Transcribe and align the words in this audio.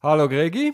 Hallo 0.00 0.28
Gregi. 0.28 0.72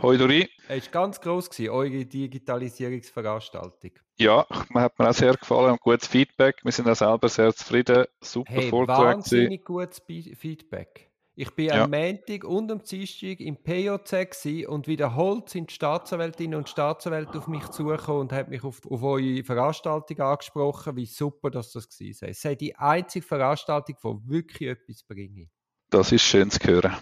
Hoi 0.00 0.16
Dori. 0.16 0.48
Es 0.68 0.86
war 0.86 0.92
ganz 0.92 1.20
gross, 1.20 1.50
gewesen, 1.50 1.70
eure 1.70 2.06
Digitalisierungsveranstaltung. 2.06 3.90
Ja, 4.18 4.46
mir 4.70 4.80
hat 4.80 4.98
mir 4.98 5.10
auch 5.10 5.14
sehr 5.14 5.34
gefallen 5.34 5.72
und 5.72 5.80
gutes 5.80 6.08
Feedback. 6.08 6.56
Wir 6.62 6.72
sind 6.72 6.88
auch 6.88 6.96
selber 6.96 7.28
sehr 7.28 7.54
zufrieden. 7.54 8.06
Super 8.22 8.52
Hey, 8.52 8.70
Vortrag. 8.70 9.16
wahnsinnig 9.16 9.62
gutes 9.64 10.00
Feedback. 10.06 11.10
Ich 11.34 11.50
bin 11.50 11.66
Ja. 11.66 11.84
am 11.84 11.90
Montag 11.90 12.44
und 12.44 12.72
am 12.72 12.82
Dienstag 12.82 13.40
im 13.40 13.62
POC 13.62 14.66
und 14.66 14.88
wiederholt 14.88 15.50
sind 15.50 15.68
die 15.68 15.74
Staatsanwältinnen 15.74 16.58
und 16.58 16.70
Staatsanwälte 16.70 17.36
auf 17.36 17.48
mich 17.48 17.68
zugekommen 17.68 18.22
und 18.22 18.32
haben 18.32 18.48
mich 18.48 18.64
auf, 18.64 18.80
auf 18.90 19.02
eure 19.02 19.44
Veranstaltung 19.44 20.18
angesprochen, 20.18 20.96
wie 20.96 21.04
super 21.04 21.50
dass 21.50 21.72
das 21.72 21.88
war. 22.00 22.28
Es 22.30 22.40
sei 22.40 22.54
die 22.54 22.74
einzige 22.74 23.26
Veranstaltung, 23.26 23.96
die 24.02 24.30
wirklich 24.30 24.70
etwas 24.70 25.02
bringt. 25.02 25.50
Das 25.90 26.10
ist 26.10 26.22
schön 26.22 26.50
zu 26.50 26.58
hören. 26.66 26.96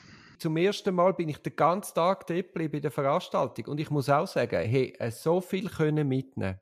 Zum 0.45 0.59
ersten 0.59 0.95
Mal 0.95 1.15
bin 1.15 1.31
ich 1.31 1.39
den 1.39 1.57
ganzen 1.57 1.95
Tag 1.95 2.27
dort 2.27 2.53
bei 2.53 2.69
der 2.69 2.91
Veranstaltung 2.91 3.65
und 3.65 3.81
ich 3.81 3.89
muss 3.89 4.11
auch 4.11 4.27
sagen, 4.27 4.61
hey, 4.69 4.95
äh, 4.99 5.11
so 5.11 5.41
viel 5.41 5.71
können 5.71 6.07
mitnehmen. 6.07 6.61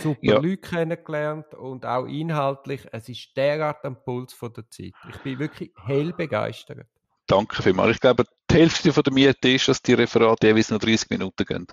Super 0.00 0.20
Ja. 0.22 0.34
Leute 0.36 0.58
kennengelernt 0.58 1.52
und 1.54 1.84
auch 1.84 2.04
inhaltlich, 2.06 2.86
es 2.92 3.08
ist 3.08 3.36
derart 3.36 3.84
am 3.84 4.00
Puls 4.00 4.32
von 4.32 4.52
der 4.52 4.70
Zeit. 4.70 4.92
Ich 5.08 5.16
bin 5.24 5.40
wirklich 5.40 5.72
hell 5.84 6.12
begeistert. 6.12 6.86
Danke 7.26 7.60
vielmals. 7.60 7.96
Ich 7.96 8.00
glaube, 8.00 8.26
die 8.48 8.54
Hälfte 8.54 8.92
von 8.92 9.02
der 9.02 9.12
Miete 9.12 9.48
ist, 9.48 9.66
dass 9.66 9.82
die 9.82 9.94
Referate 9.94 10.46
jeweils 10.46 10.70
nur 10.70 10.78
30 10.78 11.10
Minuten 11.10 11.44
gehen. 11.44 11.66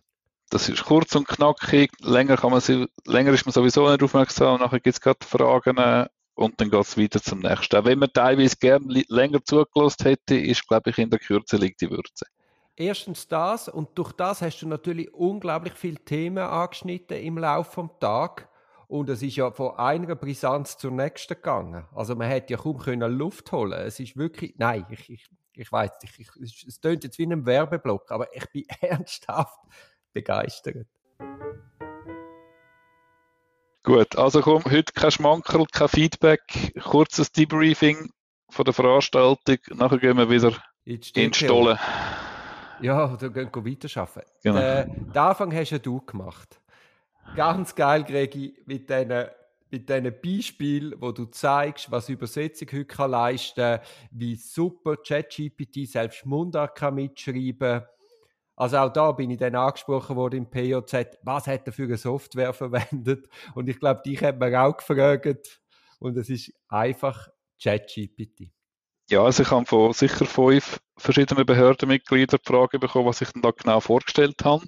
Das 0.50 0.67
ist 0.70 0.86
kurz 0.86 1.14
und 1.16 1.28
knackig. 1.28 1.92
Länger, 2.00 2.38
kann 2.38 2.50
man, 2.50 2.88
länger 3.06 3.31
ist 3.31 3.45
man 3.45 3.54
sowieso 3.54 3.88
nicht 3.88 4.02
aufmerksam. 4.02 4.59
Nachher 4.59 4.80
gibt 4.80 4.95
es 4.95 5.02
gerade 5.02 5.23
Fragen 5.23 5.78
äh, 5.78 6.08
und 6.38 6.62
dann 6.62 6.70
geht 6.70 6.82
es 6.82 6.98
weiter 6.98 7.22
zum 7.22 7.40
nächsten. 7.40 7.76
Auch 7.76 7.86
wenn 7.86 8.00
man 8.00 8.14
teilweise 8.14 8.55
gerne 8.58 8.86
li- 8.88 9.05
länger 9.09 9.44
zugelassen 9.44 10.04
hätte, 10.04 10.36
ist, 10.38 10.68
glaube 10.68 10.91
ich, 10.91 10.98
in 10.98 11.09
der 11.09 11.20
Kürze 11.20 11.58
liegt 11.58 11.82
die 11.82 11.90
Würze. 11.90 12.26
Erstens 12.76 13.28
das 13.28 13.68
und 13.68 13.98
durch 13.98 14.12
das 14.14 14.42
hast 14.44 14.62
du 14.62 14.68
natürlich 14.68 15.12
unglaublich 15.14 15.73
viele 15.73 15.98
Themen 15.98 16.38
angeschnitten 16.44 17.17
im 17.17 17.39
Laufe 17.39 17.72
vom 17.72 17.89
Tag 18.00 18.48
und 18.88 19.09
es 19.09 19.23
ist 19.23 19.36
ja 19.36 19.50
von 19.52 19.76
einer 19.78 20.16
Brisanz 20.16 20.78
zur 20.78 20.92
nächsten 20.92 21.34
gegangen. 21.34 21.86
Also 21.95 22.16
man 22.16 22.28
hätte 22.28 22.54
ja 22.54 22.59
kaum 22.59 22.78
können 22.78 23.17
Luft 23.17 23.52
holen. 23.52 23.73
Es 23.73 24.00
ist 24.00 24.16
wirklich, 24.16 24.54
nein, 24.58 24.86
ich, 24.92 25.09
ich, 25.09 25.28
ich 25.54 25.72
weiß, 25.72 25.89
ich, 26.04 26.20
ich, 26.20 26.30
es 26.42 26.64
es 26.67 26.80
tönt 26.80 27.04
jetzt 27.04 27.17
wie 27.17 27.26
ein 27.26 27.48
Werbeblock, 27.48 28.11
aber 28.11 28.28
ich 28.36 28.45
bin 28.52 28.66
ernsthaft 28.81 29.59
begeistert. 30.14 30.88
Gut, 33.88 34.17
also 34.17 34.41
komm, 34.41 34.66
heute 34.66 34.91
kein 34.91 35.11
Schmankerl, 35.11 35.66
kein 35.71 35.88
Feedback, 35.88 36.41
kurzes 36.83 37.31
Debriefing 37.31 38.09
von 38.49 38.66
der 38.66 38.73
Veranstaltung. 38.73 39.59
Nachher 39.75 39.97
gehen 39.97 40.17
wir 40.17 40.30
wieder 40.30 40.52
in 40.83 41.02
steht 41.02 41.16
die 41.35 41.39
hier- 41.39 41.47
Stolle. 41.47 41.80
Ja, 42.81 43.09
oder 43.13 43.30
gehen 43.30 43.49
wir 43.49 43.65
weiterarbeiten. 43.65 44.30
Genau. 44.43 44.59
Den, 44.59 45.05
den 45.13 45.17
Anfang 45.17 45.55
hast 45.55 45.69
ja 45.69 45.77
du 45.80 46.02
gemacht. 46.02 46.59
Ganz 47.38 47.73
geil, 47.75 48.03
Gregi, 48.03 48.61
mit 48.65 48.89
diesen 48.89 49.27
mit 49.69 49.88
diesen 49.88 50.13
Beispielen, 50.21 50.93
wo 50.99 51.13
du 51.13 51.23
zeigst, 51.27 51.89
was 51.89 52.09
Übersetzung 52.09 52.67
heute 52.73 52.85
kann 52.85 53.11
leisten 53.11 53.80
wie 54.11 54.35
super 54.35 54.97
ChatGPT 54.97 55.88
selbst 55.88 56.25
Mundart 56.25 56.75
kann 56.75 56.95
mitschreiben 56.95 57.83
Also 58.58 58.77
auch 58.77 58.91
da 58.91 59.11
bin 59.11 59.30
ich 59.30 59.38
dann 59.38 59.55
angesprochen 59.55 60.16
worden 60.16 60.38
im 60.38 60.50
POZ, 60.50 61.19
was 61.22 61.45
hat 61.45 61.67
er 61.67 61.73
für 61.73 61.83
eine 61.83 61.95
Software 61.95 62.53
verwendet? 62.53 63.30
Und 63.53 63.69
ich 63.69 63.80
glaube, 63.80 64.02
dich 64.03 64.22
hat 64.23 64.39
man 64.39 64.53
auch 64.55 64.75
gefragt. 64.75 65.61
Und 65.99 66.17
es 66.17 66.30
ist 66.30 66.52
einfach 66.67 67.30
ChatGPT. 67.61 68.52
Ja, 69.09 69.23
also 69.23 69.44
ich 69.44 69.52
habe 69.52 69.66
von 69.66 69.94
sicher 69.94 70.25
fünf 70.25 70.80
verschiedenen 70.97 71.45
Behördenmitgliedern 71.45 72.39
die 72.73 72.77
bekommen, 72.77 73.05
was 73.05 73.22
ich 73.22 73.31
denn 73.31 73.41
da 73.41 73.52
genau 73.52 73.80
vorgestellt 73.80 74.44
habe. 74.44 74.66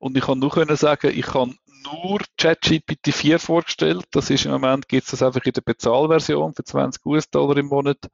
Und 0.00 0.16
ich 0.16 0.24
kann 0.24 0.38
nur 0.38 0.50
können 0.50 0.76
sagen, 0.76 1.12
ich 1.14 1.32
habe 1.32 1.54
nur 1.84 2.20
ChatGPT 2.36 3.14
4 3.14 3.38
vorgestellt. 3.38 4.04
Das 4.10 4.28
ist 4.28 4.44
im 4.44 4.52
Moment, 4.52 4.88
gibt 4.88 5.04
es 5.04 5.10
das 5.12 5.22
einfach 5.22 5.44
in 5.44 5.52
der 5.52 5.60
Bezahlversion 5.60 6.52
für 6.52 6.64
20 6.64 7.06
US-Dollar 7.06 7.56
im 7.58 7.66
Monat. 7.66 8.10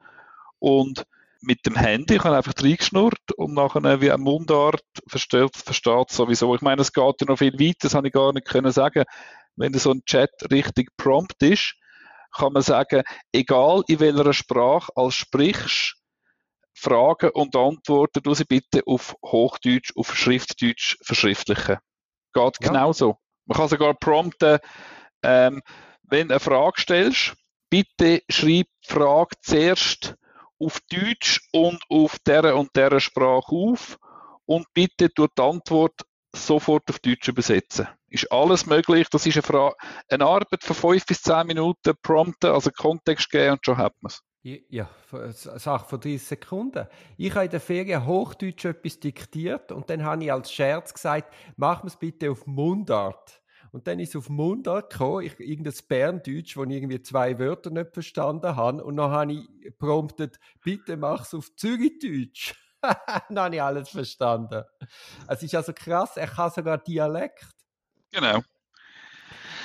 Und 0.58 1.06
mit 1.40 1.64
dem 1.66 1.76
Handy, 1.76 2.16
ich 2.16 2.24
habe 2.24 2.36
einfach 2.36 2.54
reingeschnurrt 2.58 3.32
und 3.36 3.54
nachher 3.54 4.00
wie 4.00 4.10
eine 4.10 4.22
Mundart 4.22 4.82
versteht 5.06 5.56
es 5.56 6.16
sowieso. 6.16 6.54
Ich 6.54 6.62
meine, 6.62 6.82
es 6.82 6.92
geht 6.92 7.20
ja 7.20 7.26
noch 7.26 7.38
viel 7.38 7.54
weiter, 7.54 7.76
das 7.82 7.94
habe 7.94 8.08
ich 8.08 8.12
gar 8.12 8.32
nicht 8.32 8.46
können 8.46 8.72
sagen. 8.72 9.04
Wenn 9.56 9.72
so 9.74 9.92
ein 9.92 10.02
Chat 10.04 10.30
richtig 10.50 10.90
prompt 10.96 11.42
ist, 11.42 11.74
kann 12.34 12.52
man 12.52 12.62
sagen, 12.62 13.02
egal 13.32 13.82
in 13.88 14.00
welcher 14.00 14.32
Sprache 14.32 14.92
als 14.94 15.14
sprichst, 15.14 15.96
Fragen 16.74 17.30
und 17.30 17.56
Antworten 17.56 18.22
du 18.22 18.34
sie 18.34 18.44
bitte 18.44 18.82
auf 18.84 19.16
Hochdeutsch, 19.24 19.92
auf 19.96 20.14
Schriftdeutsch 20.14 20.98
verschriftlichen. 21.02 21.78
Geht 22.34 22.56
Ja. 22.60 22.68
genauso. 22.68 23.16
Man 23.46 23.56
kann 23.56 23.68
sogar 23.68 23.94
prompten, 23.94 24.58
ähm, 25.22 25.62
wenn 26.02 26.28
du 26.28 26.34
eine 26.34 26.40
Frage 26.40 26.78
stellst, 26.78 27.34
bitte 27.70 28.22
schreib 28.28 28.66
die 28.84 28.92
Frage 28.92 29.36
zuerst 29.40 30.14
auf 30.58 30.80
Deutsch 30.90 31.40
und 31.52 31.82
auf 31.88 32.18
der 32.26 32.56
und 32.56 32.74
der 32.74 33.00
Sprache 33.00 33.54
auf 33.54 33.98
und 34.46 34.66
bitte 34.72 35.12
tu 35.12 35.26
die 35.26 35.42
Antwort 35.42 36.00
sofort 36.34 36.88
auf 36.90 36.98
Deutsch 36.98 37.28
übersetzen. 37.28 37.88
Ist 38.08 38.30
alles 38.30 38.66
möglich. 38.66 39.08
Das 39.10 39.26
ist 39.26 39.36
eine, 39.36 39.42
Fra 39.42 39.74
eine 40.08 40.24
Arbeit 40.24 40.62
von 40.62 40.76
fünf 40.76 41.06
bis 41.06 41.22
zehn 41.22 41.46
Minuten 41.46 41.94
prompten, 42.02 42.50
also 42.50 42.70
Kontext 42.70 43.30
geben 43.30 43.52
und 43.52 43.64
schon 43.64 43.76
hat 43.76 43.94
man 44.00 44.10
es. 44.10 44.22
Ja, 44.68 44.88
eine 45.10 45.32
Sache 45.32 45.88
von 45.88 46.00
30 46.00 46.22
Sekunden. 46.22 46.86
Ich 47.16 47.34
habe 47.34 47.46
in 47.46 47.50
der 47.50 47.60
Ferien 47.60 48.06
Hochdeutsch 48.06 48.64
etwas 48.64 49.00
diktiert 49.00 49.72
und 49.72 49.90
dann 49.90 50.04
habe 50.04 50.22
ich 50.22 50.32
als 50.32 50.52
Scherz 50.52 50.94
gesagt, 50.94 51.34
mach 51.56 51.82
es 51.82 51.96
bitte 51.96 52.30
auf 52.30 52.46
Mundart. 52.46 53.42
Und 53.76 53.86
dann 53.86 54.00
ist 54.00 54.08
es 54.08 54.16
auf 54.16 54.30
Mundart 54.30 54.90
gekommen, 54.90 55.26
ich, 55.26 55.38
irgendein 55.38 55.74
Berndeutsch, 55.86 56.56
wo 56.56 56.64
ich 56.64 56.70
irgendwie 56.70 57.02
zwei 57.02 57.38
Wörter 57.38 57.68
nicht 57.68 57.92
verstanden 57.92 58.56
habe. 58.56 58.82
Und 58.82 58.96
dann 58.96 59.10
habe 59.10 59.34
ich 59.34 59.76
promptet, 59.76 60.40
bitte 60.64 60.96
mach 60.96 61.26
es 61.26 61.34
auf 61.34 61.54
Zürichdeutsch. 61.56 62.54
dann 63.28 63.38
habe 63.38 63.54
ich 63.54 63.60
alles 63.60 63.90
verstanden. 63.90 64.64
Es 65.28 65.42
ist 65.42 65.54
also 65.54 65.74
krass, 65.74 66.16
er 66.16 66.26
kann 66.26 66.50
sogar 66.52 66.78
Dialekt. 66.78 67.50
Genau. 68.12 68.40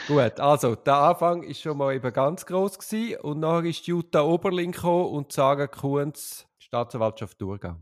Gut, 0.10 0.42
also 0.42 0.76
der 0.76 0.96
Anfang 0.96 1.44
ist 1.44 1.62
schon 1.62 1.78
mal 1.78 1.96
eben 1.96 2.12
ganz 2.12 2.46
groß 2.46 2.80
gewesen 2.80 3.22
und 3.22 3.40
nachher 3.40 3.70
ist 3.70 3.88
Jutta 3.88 4.24
Oberlin 4.24 4.74
gekommen 4.74 5.06
und 5.06 5.32
Sarah 5.32 5.68
Kunz, 5.68 6.46
Staatsanwaltschaft 6.58 7.40
Thurgau. 7.40 7.78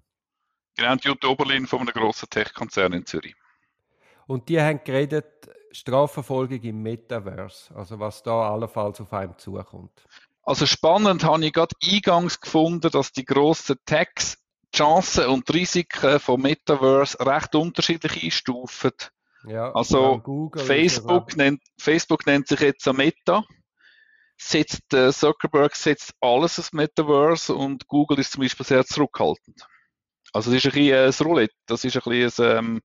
Genau, 0.77 0.93
Jutta 0.93 1.27
Oberlin 1.27 1.65
von 1.65 1.79
einem 1.79 1.87
grossen 1.87 2.29
Tech-Konzern 2.29 2.93
in 2.93 3.07
Zürich. 3.07 3.33
Und 4.27 4.47
die 4.47 4.61
haben 4.61 4.79
geredet, 4.83 5.49
Strafverfolgung 5.71 6.61
im 6.61 6.81
Metaverse, 6.81 7.75
also 7.75 7.99
was 7.99 8.23
da 8.23 8.51
allenfalls 8.51 9.01
auf 9.01 9.13
einem 9.13 9.37
zukommt. 9.37 10.03
Also 10.43 10.65
spannend 10.65 11.23
habe 11.23 11.45
ich 11.45 11.53
gerade 11.53 11.75
eingangs 11.83 12.39
gefunden, 12.41 12.89
dass 12.91 13.11
die 13.11 13.25
grossen 13.25 13.77
die 13.87 14.05
Chancen 14.75 15.25
und 15.25 15.51
Risiken 15.53 16.19
vom 16.19 16.41
Metaverse 16.41 17.19
recht 17.19 17.55
unterschiedlich 17.55 18.23
einstufen. 18.23 18.91
Ja, 19.47 19.71
Also, 19.73 20.21
Facebook 20.55 21.35
nennt, 21.37 21.61
Facebook 21.77 22.25
nennt 22.25 22.47
sich 22.47 22.59
jetzt 22.59 22.87
ein 22.87 22.97
Meta. 22.97 23.43
Setzt, 24.37 24.93
äh, 24.93 25.11
Zuckerberg 25.11 25.75
setzt 25.75 26.13
alles 26.21 26.59
aufs 26.59 26.73
Metaverse 26.73 27.53
und 27.53 27.87
Google 27.87 28.19
ist 28.19 28.31
zum 28.31 28.41
Beispiel 28.41 28.65
sehr 28.65 28.85
zurückhaltend. 28.85 29.65
Also, 30.33 30.51
es 30.51 30.57
ist 30.57 30.65
ein 30.65 30.71
bisschen 30.71 31.25
ein 31.25 31.27
Roulette. 31.27 31.55
Das 31.65 31.83
ist 31.83 31.95
ein 31.95 32.03
bisschen 32.03 32.45
ein, 32.45 32.57
ähm, 32.57 32.81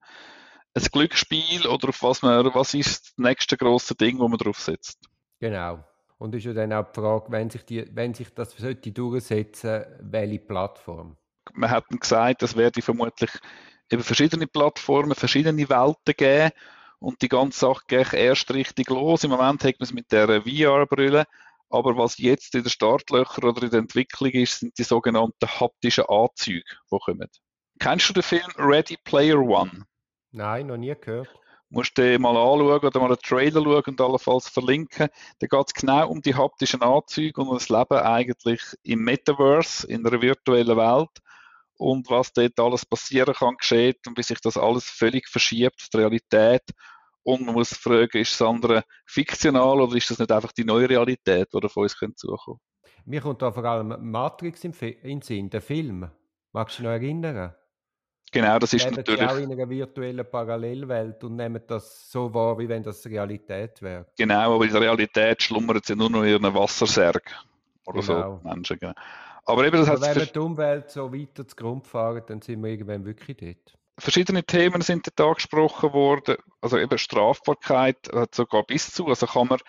ein 0.74 0.82
Glücksspiel 0.90 1.66
oder 1.66 1.88
auf 1.88 2.02
was 2.02 2.22
man, 2.22 2.52
was 2.54 2.74
ist 2.74 3.06
das 3.06 3.12
nächste 3.16 3.56
grosse 3.56 3.94
Ding, 3.94 4.18
wo 4.18 4.28
man 4.28 4.38
drauf 4.38 4.58
setzt. 4.58 4.98
Genau. 5.40 5.84
Und 6.18 6.34
ist 6.34 6.44
ja 6.44 6.52
dann 6.52 6.72
auch 6.72 6.90
die 6.90 7.00
Frage, 7.00 7.30
wenn 7.30 7.50
sich, 7.50 7.64
die, 7.64 7.84
wenn 7.92 8.14
sich 8.14 8.32
das 8.34 8.52
sollte 8.56 8.92
durchsetzen, 8.92 9.84
welche 10.00 10.38
Plattform? 10.38 11.16
man 11.52 11.70
hat 11.70 11.88
gesagt, 11.88 12.42
es 12.42 12.56
werde 12.56 12.82
vermutlich 12.82 13.30
eben 13.90 14.02
verschiedene 14.02 14.46
Plattformen, 14.46 15.14
verschiedene 15.14 15.68
Welten 15.68 16.14
geben 16.16 16.50
und 16.98 17.20
die 17.22 17.28
ganze 17.28 17.60
Sache 17.60 17.82
geht 17.86 18.12
erst 18.12 18.52
richtig 18.52 18.88
los. 18.88 19.24
Im 19.24 19.30
Moment 19.30 19.62
hat 19.64 19.78
man 19.78 19.84
es 19.84 19.92
mit 19.92 20.10
der 20.10 20.42
VR-Brille, 20.42 21.24
aber 21.68 21.96
was 21.96 22.18
jetzt 22.18 22.54
in 22.54 22.62
den 22.62 22.70
Startlöchern 22.70 23.44
oder 23.44 23.62
in 23.64 23.70
der 23.70 23.80
Entwicklung 23.80 24.30
ist, 24.30 24.60
sind 24.60 24.78
die 24.78 24.84
sogenannten 24.84 25.46
haptischen 25.46 26.04
Anzüge, 26.06 26.64
die 26.90 26.98
kommen. 26.98 27.28
Kennst 27.78 28.08
du 28.08 28.12
den 28.14 28.22
Film 28.22 28.50
Ready 28.56 28.96
Player 29.02 29.38
One? 29.38 29.84
Nein, 30.34 30.66
noch 30.66 30.76
nie 30.76 30.92
gehört. 31.00 31.28
musst 31.68 31.96
du 31.96 32.18
mal 32.18 32.36
anschauen 32.36 32.84
oder 32.84 33.00
mal 33.00 33.06
einen 33.06 33.18
Trailer 33.18 33.62
schauen 33.62 33.82
und 33.86 34.00
allenfalls 34.00 34.48
verlinken. 34.48 35.08
Da 35.38 35.46
geht 35.46 35.66
es 35.68 35.74
genau 35.74 36.08
um 36.08 36.20
die 36.20 36.34
haptischen 36.34 36.82
Anzüge 36.82 37.40
und 37.40 37.48
um 37.48 37.54
das 37.54 37.68
Leben 37.68 37.98
eigentlich 37.98 38.60
im 38.82 39.04
Metaverse, 39.04 39.86
in 39.86 40.04
einer 40.04 40.20
virtuellen 40.20 40.76
Welt 40.76 41.10
und 41.76 42.10
was 42.10 42.32
dort 42.32 42.58
alles 42.58 42.84
passieren 42.84 43.32
kann, 43.32 43.56
geschieht 43.56 44.04
und 44.08 44.18
wie 44.18 44.24
sich 44.24 44.40
das 44.40 44.56
alles 44.56 44.84
völlig 44.84 45.28
verschiebt, 45.28 45.92
die 45.92 45.98
Realität. 45.98 46.62
Und 47.22 47.46
man 47.46 47.54
muss 47.54 47.72
fragen, 47.72 48.18
ist 48.18 48.32
das 48.32 48.46
andere 48.46 48.82
fiktional 49.06 49.80
oder 49.80 49.96
ist 49.96 50.10
das 50.10 50.18
nicht 50.18 50.32
einfach 50.32 50.50
die 50.50 50.64
neue 50.64 50.88
Realität, 50.88 51.48
die 51.54 51.64
auf 51.64 51.76
uns 51.76 51.96
zukommen 52.16 52.60
Mir 53.04 53.20
kommt 53.20 53.40
da 53.40 53.52
vor 53.52 53.64
allem 53.64 54.10
Matrix 54.10 54.64
im 54.64 54.72
in 54.80 55.50
den 55.50 55.60
Film. 55.60 56.10
Magst 56.52 56.78
du 56.78 56.82
dich 56.82 56.86
noch 56.86 56.92
erinnern? 56.92 57.54
Genau, 58.34 58.58
das 58.58 58.72
ist 58.74 58.90
natürlich. 58.90 59.22
Auch 59.22 59.36
in 59.36 59.52
einer 59.52 59.68
virtuellen 59.70 60.28
Parallelwelt 60.28 61.22
und 61.22 61.36
nehmen 61.36 61.62
das 61.68 62.10
so 62.10 62.34
wahr, 62.34 62.58
wie 62.58 62.68
wenn 62.68 62.82
das 62.82 63.06
Realität 63.06 63.80
wäre. 63.80 64.06
Genau, 64.18 64.56
aber 64.56 64.64
in 64.64 64.72
der 64.72 64.80
Realität 64.80 65.40
schlummern 65.42 65.80
sie 65.84 65.94
nur 65.94 66.10
noch 66.10 66.22
in 66.22 66.30
ihren 66.30 66.52
Wassersärg. 66.54 67.22
Oder 67.86 68.00
Genau. 68.00 68.40
so, 68.42 68.48
Menschen. 68.48 68.78
Genau. 68.80 68.94
Aber 69.46 69.64
eben, 69.64 69.76
das 69.76 69.88
Aber 69.88 70.00
wenn 70.00 70.16
wir 70.16 70.26
die 70.26 70.38
Umwelt 70.38 70.90
so 70.90 71.12
weiter 71.12 71.46
zu 71.46 71.54
Grund 71.54 71.86
fahren, 71.86 72.22
dann 72.26 72.42
sind 72.42 72.62
wir 72.62 72.70
irgendwann 72.70 73.04
wirklich 73.04 73.36
dort. 73.36 73.78
verschiedene 73.98 74.42
Themen 74.42 74.80
sind 74.82 75.06
dort 75.06 75.20
angesprochen 75.28 75.92
worden. 75.92 76.36
Also 76.60 76.78
eben 76.78 76.98
Strafbarkeit 76.98 78.10
hat 78.12 78.34
sogar 78.34 78.64
bis 78.64 78.92
zu. 78.92 79.06
Also 79.06 79.26
kann 79.26 79.46
man 79.48 79.60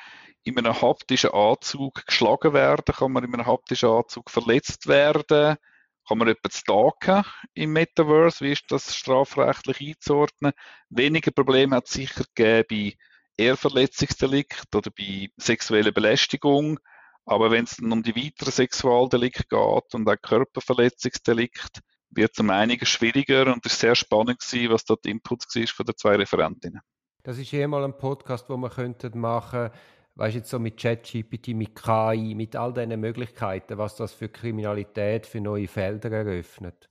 in 0.43 0.57
einem 0.57 0.81
haptischen 0.81 1.31
Anzug 1.31 2.05
geschlagen 2.05 2.53
werden, 2.53 2.95
kann 2.95 3.11
man 3.11 3.23
in 3.23 3.33
einem 3.33 3.45
haptischen 3.45 3.89
Anzug 3.89 4.29
verletzt 4.31 4.87
werden, 4.87 5.57
kann 6.07 6.17
man 6.17 6.27
jemanden 6.27 6.51
stalken 6.51 7.23
im 7.53 7.73
Metaverse, 7.73 8.45
wie 8.45 8.51
ist 8.51 8.65
das 8.69 8.95
strafrechtlich 8.95 9.81
einzuordnen? 9.81 10.53
Weniger 10.89 11.31
Probleme 11.31 11.75
hat 11.75 11.87
es 11.87 11.93
sicher 11.93 12.23
gegeben 12.33 12.65
bei 12.69 12.97
Ehrverletzungsdelikt 13.37 14.75
oder 14.75 14.91
bei 14.91 15.29
sexueller 15.37 15.91
Belästigung. 15.91 16.79
Aber 17.25 17.49
wenn 17.49 17.63
es 17.63 17.77
dann 17.77 17.91
um 17.91 18.03
die 18.03 18.15
weiteren 18.15 18.51
Sexualdelikte 18.51 19.45
geht 19.49 19.93
und 19.95 20.07
auch 20.07 20.21
Körperverletzungsdelikt, 20.21 21.79
wird 22.11 22.31
es 22.33 22.39
um 22.39 22.49
einiges 22.49 22.89
schwieriger 22.89 23.51
und 23.51 23.65
es 23.65 23.73
ist 23.73 23.79
sehr 23.79 23.95
spannend 23.95 24.39
gewesen, 24.39 24.71
was 24.71 24.85
dort 24.85 25.05
Inputs 25.05 25.55
war 25.55 25.67
von 25.67 25.85
den 25.85 25.97
zwei 25.97 26.15
Referentinnen. 26.15 26.81
Das 27.23 27.39
ist 27.39 27.51
eh 27.53 27.65
mal 27.65 27.83
ein 27.83 27.97
Podcast, 27.97 28.47
wo 28.49 28.57
wir 28.57 28.69
könnten 28.69 29.19
machen, 29.19 29.71
weißt 30.15 30.35
jetzt 30.35 30.49
so 30.49 30.59
mit 30.59 30.77
ChatGPT, 30.77 31.49
mit 31.49 31.75
KI, 31.75 32.33
mit 32.35 32.55
all 32.55 32.73
diesen 32.73 32.99
Möglichkeiten, 32.99 33.77
was 33.77 33.95
das 33.95 34.13
für 34.13 34.29
Kriminalität, 34.29 35.25
für 35.25 35.41
neue 35.41 35.67
Felder 35.67 36.11
eröffnet. 36.11 36.89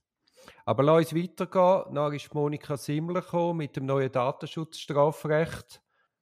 Aber 0.65 0.83
lass 0.83 1.11
uns 1.11 1.15
weitergehen. 1.15 1.95
Dann 1.95 2.13
ist 2.13 2.33
Monika 2.33 2.77
Simmler 2.77 3.21
gekommen 3.21 3.57
mit 3.57 3.75
dem 3.75 3.85
neuen 3.85 4.11
Datenschutzstrafrecht. 4.11 5.81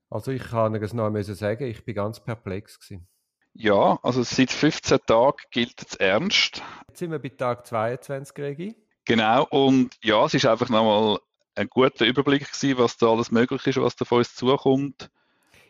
Also 0.09 0.31
ich 0.31 0.43
kann 0.43 0.75
es 0.75 0.93
noch 0.93 1.07
einmal 1.07 1.23
sagen, 1.23 1.65
ich 1.65 1.83
bin 1.83 1.95
ganz 1.95 2.19
perplex 2.19 2.79
gewesen. 2.79 3.07
Ja, 3.53 3.99
also 4.01 4.23
seit 4.23 4.51
15 4.51 4.99
Tagen 5.05 5.37
gilt 5.51 5.81
es 5.81 5.95
ernst. 5.95 6.61
Jetzt 6.87 6.99
sind 6.99 7.11
wir 7.11 7.19
bei 7.19 7.29
Tag 7.29 7.65
22, 7.65 8.37
Regi. 8.37 8.75
Genau, 9.05 9.45
und 9.49 9.95
ja, 10.03 10.25
es 10.25 10.33
ist 10.33 10.45
einfach 10.45 10.69
nochmal 10.69 11.19
ein 11.55 11.67
guter 11.67 12.05
Überblick 12.05 12.51
gewesen, 12.51 12.79
was 12.79 12.97
da 12.97 13.11
alles 13.11 13.31
möglich 13.31 13.65
ist, 13.67 13.77
was 13.77 13.95
da 13.95 14.05
von 14.05 14.19
uns 14.19 14.33
zukommt. 14.35 15.11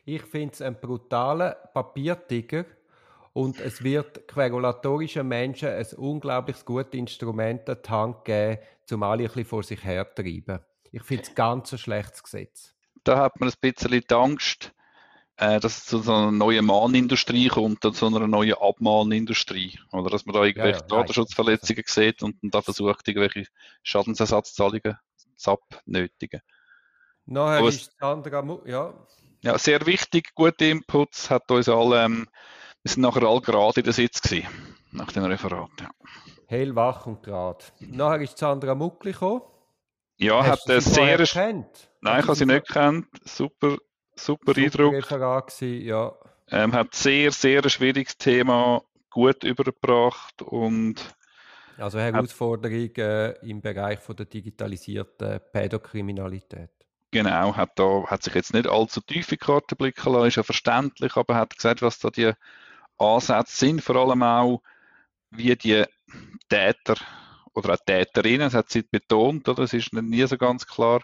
Ich 0.05 0.23
finde 0.23 0.53
es 0.53 0.61
ein 0.61 0.79
brutaler 0.79 1.51
Papiertiger 1.73 2.65
und 3.31 3.59
es 3.59 3.83
wird 3.83 4.35
regulatorischen 4.35 5.27
Menschen 5.27 5.69
ein 5.69 5.87
unglaublich 5.95 6.65
gutes 6.65 6.93
Instrument 6.93 7.69
an 7.69 7.77
die 7.83 7.89
Hand 7.89 8.25
geben, 8.25 8.59
um 8.91 9.03
alle 9.03 9.23
ein 9.23 9.27
bisschen 9.27 9.45
vor 9.45 9.63
sich 9.63 9.83
herzutreiben. 9.83 10.59
Ich 10.91 11.03
finde 11.03 11.23
es 11.23 11.33
ganz 11.33 11.71
ein 11.71 11.79
schlechtes 11.79 12.21
Gesetz. 12.21 12.75
Da 13.03 13.17
hat 13.17 13.39
man 13.39 13.49
ein 13.49 13.55
bisschen 13.59 13.91
die 13.91 14.13
Angst, 14.13 14.73
äh, 15.37 15.59
dass 15.59 15.77
es 15.77 15.85
zu 15.85 15.99
so 15.99 16.13
einer 16.13 16.31
neuen 16.31 16.65
Mahnindustrie 16.65 17.47
kommt 17.47 17.83
und 17.85 17.95
zu 17.95 18.05
einer 18.05 18.27
neuen 18.27 18.53
Abmahnindustrie. 18.53 19.79
Oder 19.91 20.09
dass 20.09 20.25
man 20.25 20.35
da 20.35 20.43
irgendwelche 20.43 20.79
ja, 20.79 20.85
nein. 20.89 20.99
Datenschutzverletzungen 20.99 21.83
sieht 21.87 22.21
und 22.21 22.43
dann 22.43 22.51
da 22.51 22.61
versucht, 22.61 23.07
irgendwelche 23.07 23.47
Schadensersatzzahlungen 23.81 24.97
zu 25.35 25.51
abnötigen. 25.51 26.41
Nachher 27.25 27.59
Aber 27.59 27.69
ist 27.69 27.91
Sandra, 27.99 28.59
ja, 28.65 28.93
Ja, 29.43 29.57
sehr 29.57 29.85
wichtig, 29.85 30.33
gute 30.35 30.65
Inputs, 30.65 31.29
hat 31.29 31.51
uns 31.51 31.67
alle, 31.69 32.05
ähm, 32.05 32.27
wir 32.81 32.91
sind 32.91 33.01
nachher 33.01 33.23
alle 33.23 33.41
gerade 33.41 33.81
in 33.81 33.83
der 33.83 33.93
Sitz 33.93 34.21
gewesen, 34.21 34.47
nach 34.91 35.11
dem 35.11 35.23
Referat. 35.25 35.69
Ja, 35.81 35.91
hellwach 36.47 37.05
und 37.07 37.23
gerade. 37.23 37.63
Nachher 37.79 38.21
ist 38.21 38.37
Sandra 38.37 38.73
Muckli 38.75 39.11
gekommen. 39.11 39.41
ja 40.17 40.45
hat 40.45 40.59
Hast 40.59 40.69
du 40.69 40.73
einen 40.73 40.81
sie 40.81 40.91
sehr, 40.93 41.17
gekannt? 41.17 41.91
nein, 42.01 42.21
ich 42.21 42.27
habe 42.27 42.35
sie 42.35 42.45
nicht 42.45 42.67
gekannt, 42.67 43.07
super, 43.25 43.77
super 44.15 44.53
Super 44.55 44.61
Eindruck, 44.61 44.93
Referat 44.93 45.47
gewesen, 45.47 45.85
ja. 45.85 46.13
ähm, 46.49 46.73
hat 46.73 46.95
sehr, 46.95 47.31
sehr 47.31 47.63
ein 47.63 47.69
schwieriges 47.69 48.17
Thema 48.17 48.81
gut 49.09 49.43
übergebracht 49.43 50.41
und 50.41 51.15
Also 51.77 51.99
Herausforderungen 51.99 52.95
äh, 52.97 53.31
im 53.47 53.61
Bereich 53.61 53.99
von 53.99 54.15
der 54.15 54.25
digitalisierten 54.27 55.39
Pädokriminalität. 55.51 56.82
Genau, 57.13 57.55
hat 57.55 57.77
da, 57.77 58.07
hat 58.07 58.23
sich 58.23 58.33
jetzt 58.33 58.55
nicht 58.55 58.67
allzu 58.67 58.99
tief 58.99 59.31
in 59.31 59.37
die 59.37 59.45
Karte 59.45 59.75
blicken 59.75 60.11
lassen, 60.11 60.27
ist 60.29 60.35
ja 60.37 60.41
verständlich, 60.41 61.15
aber 61.15 61.35
hat 61.35 61.55
gesagt, 61.55 61.83
was 61.83 61.99
da 61.99 62.09
die 62.09 62.31
Ansätze 62.97 63.55
sind, 63.55 63.81
vor 63.83 63.97
allem 63.97 64.23
auch, 64.23 64.63
wie 65.29 65.55
die 65.55 65.85
Täter 66.49 66.95
oder 67.53 67.75
auch 67.75 67.85
Täterinnen, 67.85 68.47
das 68.47 68.55
hat 68.55 68.71
sie 68.71 68.81
betont, 68.81 69.47
oder? 69.47 69.61
Es 69.61 69.73
ist 69.73 69.93
nie 69.93 70.25
so 70.25 70.37
ganz 70.39 70.65
klar, 70.65 71.01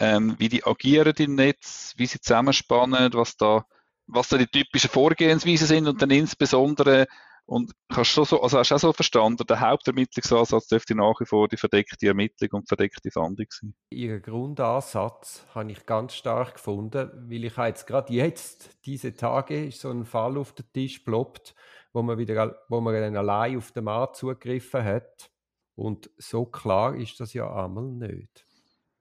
ähm, 0.00 0.34
wie 0.40 0.48
die 0.48 0.64
agieren 0.64 1.14
im 1.18 1.36
Netz, 1.36 1.94
wie 1.96 2.06
sie 2.06 2.20
zusammenspannen, 2.20 3.12
was 3.12 3.36
da, 3.36 3.64
was 4.08 4.30
da 4.30 4.36
die 4.36 4.48
typischen 4.48 4.90
Vorgehensweisen 4.90 5.68
sind 5.68 5.86
und 5.86 6.02
dann 6.02 6.10
insbesondere 6.10 7.06
und 7.50 7.72
kannst 7.88 8.16
du 8.16 8.22
so, 8.24 8.40
also 8.42 8.58
hast 8.58 8.70
du 8.70 8.74
auch 8.76 8.78
so 8.78 8.92
verstanden, 8.92 9.44
der 9.44 9.58
Hauptermittlungsansatz 9.58 10.68
dürfte 10.68 10.94
nach 10.94 11.18
wie 11.18 11.26
vor 11.26 11.48
die 11.48 11.56
verdeckte 11.56 12.06
Ermittlung 12.06 12.50
und 12.52 12.68
verdeckte 12.68 13.10
Fahndung 13.10 13.46
sein. 13.50 13.74
Ihren 13.90 14.22
Grundansatz 14.22 15.44
habe 15.52 15.72
ich 15.72 15.84
ganz 15.84 16.14
stark 16.14 16.54
gefunden, 16.54 17.10
weil 17.28 17.44
ich 17.44 17.56
habe 17.56 17.66
jetzt 17.66 17.88
gerade 17.88 18.12
jetzt, 18.12 18.78
diese 18.84 19.16
Tage, 19.16 19.66
ist 19.66 19.80
so 19.80 19.90
ein 19.90 20.04
Fall 20.04 20.38
auf 20.38 20.52
den 20.52 20.72
Tisch 20.72 21.00
ploppt, 21.00 21.56
wo 21.92 22.02
man 22.02 22.18
wieder, 22.18 22.56
wo 22.68 22.80
man 22.80 22.94
dann 22.94 23.16
allein 23.16 23.56
auf 23.56 23.72
den 23.72 23.82
Mann 23.82 24.14
zugegriffen 24.14 24.84
hat. 24.84 25.32
Und 25.74 26.08
so 26.18 26.46
klar 26.46 26.94
ist 26.94 27.18
das 27.18 27.34
ja 27.34 27.52
einmal 27.52 27.84
nicht. 27.84 28.46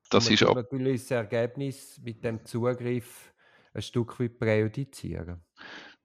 Das 0.10 0.28
ist 0.28 0.42
ab, 0.42 0.56
natürlich 0.56 1.02
das 1.02 1.12
Ergebnis 1.12 2.02
mit 2.04 2.24
dem 2.24 2.44
Zugriff 2.46 3.32
ein 3.76 3.84
Stück 3.84 4.20
weit 4.20 4.40
präjudizieren. 4.40 5.46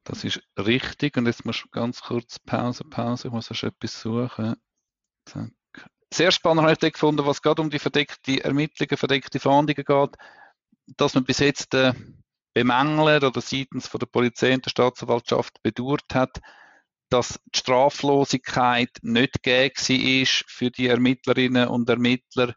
Das 0.05 0.25
ist 0.25 0.41
richtig. 0.59 1.17
Und 1.17 1.27
jetzt 1.27 1.45
musst 1.45 1.65
du 1.65 1.69
ganz 1.71 2.03
kurz 2.03 2.39
Pause, 2.39 2.85
Pause. 2.85 3.29
Ich 3.29 3.33
muss 3.33 3.51
erst 3.51 3.65
etwas 3.65 4.01
suchen. 4.01 4.57
Zack. 5.27 5.51
Sehr 6.13 6.31
spannend 6.31 6.63
habe 6.63 6.73
ich 6.73 6.79
dort 6.79 6.93
gefunden, 6.93 7.27
was 7.27 7.43
gerade 7.43 7.61
um 7.61 7.71
die 7.71 7.79
verdeckte 7.79 8.45
Ermittlungen, 8.45 8.97
verdeckte 8.97 9.41
Fahndungen 9.41 9.85
geht, 9.85 10.17
dass 10.97 11.15
man 11.15 11.25
bis 11.25 11.41
jetzt 11.41 11.75
äh, 11.75 11.93
bemängelt 12.53 13.25
oder 13.25 13.41
seitens 13.41 13.89
von 13.89 13.99
der 13.99 14.07
Polizei 14.07 14.55
und 14.55 14.65
der 14.65 14.71
Staatsanwaltschaft 14.71 15.61
bedauert 15.63 16.15
hat, 16.15 16.41
dass 17.11 17.41
die 17.53 17.59
Straflosigkeit 17.59 18.91
nicht 19.03 19.43
gegeben 19.43 19.75
war 19.75 20.45
für 20.47 20.71
die 20.71 20.87
Ermittlerinnen 20.87 21.69
und 21.69 21.89
Ermittler 21.89 22.55